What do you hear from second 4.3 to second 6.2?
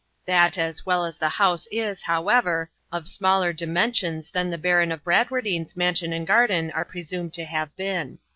than the Baron of Bradwardine's mansion